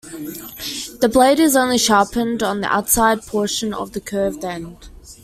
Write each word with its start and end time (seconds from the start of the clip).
The 0.99 1.11
blade 1.13 1.39
is 1.39 1.55
only 1.55 1.77
sharpened 1.77 2.41
on 2.41 2.61
the 2.61 2.73
outside 2.73 3.21
portion 3.27 3.71
of 3.71 3.91
the 3.91 4.01
curved 4.01 4.43
end. 4.43 4.89